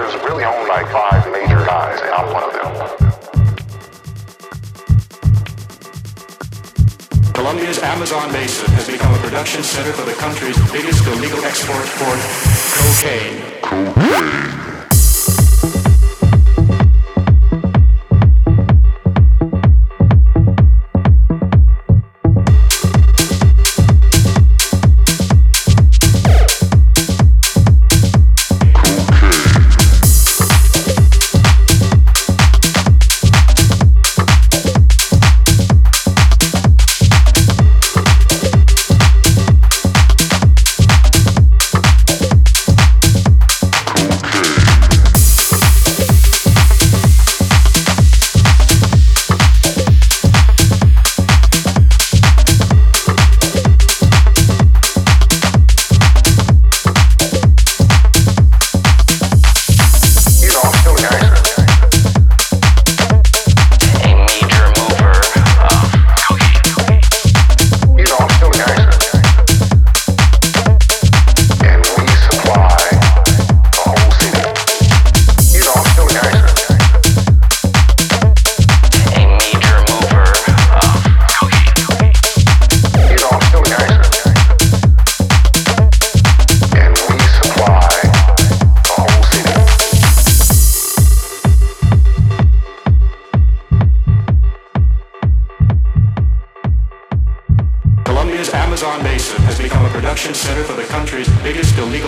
There's 0.00 0.14
really 0.24 0.44
only 0.44 0.66
like 0.66 0.88
five 0.90 1.30
major 1.30 1.62
guys, 1.66 2.00
and 2.00 2.10
I'm 2.10 2.32
one 2.32 2.42
of 2.42 2.52
them. 2.54 2.70
Colombia's 7.34 7.78
Amazon 7.80 8.32
Basin 8.32 8.72
has 8.72 8.88
become 8.88 9.14
a 9.14 9.18
production 9.18 9.62
center 9.62 9.92
for 9.92 10.06
the 10.06 10.14
country's 10.14 10.56
biggest 10.72 11.06
illegal 11.06 11.44
export 11.44 11.84
for 11.84 12.16
cocaine. 12.80 13.42
Cocaine. 13.60 14.69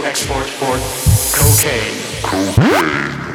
Biggest 0.00 0.30
export 0.30 0.48
for 0.48 0.78
cocaine. 1.36 2.10
You 3.24 3.29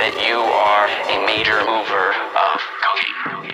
That 0.00 0.16
you 0.16 0.40
are 0.40 0.88
a 1.12 1.26
major 1.28 1.60
mover 1.60 2.16
of 2.32 2.56
cocaine. 2.80 3.52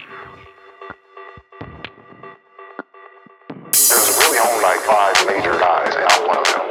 There's 3.74 4.14
really 4.14 4.38
only 4.38 4.62
like 4.62 4.78
five 4.86 5.18
major 5.26 5.58
guys, 5.58 5.90
and 5.98 6.06
I'm 6.06 6.22
one 6.22 6.38
of 6.38 6.46
them. 6.46 6.62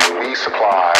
And 0.00 0.24
we 0.24 0.34
supply 0.34 0.96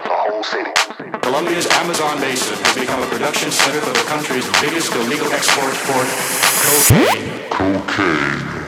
the 0.00 0.16
whole 0.16 0.42
city. 0.42 0.72
Colombia's 1.20 1.68
Amazon 1.76 2.18
basin 2.20 2.56
has 2.56 2.74
become 2.74 3.02
a 3.02 3.06
production 3.12 3.52
center 3.52 3.84
for 3.84 3.92
the 3.92 4.08
country's 4.08 4.48
biggest 4.64 4.96
illegal 4.96 5.28
export 5.36 5.76
for 5.76 6.00
cocaine. 6.64 7.50
Cocaine. 7.52 8.59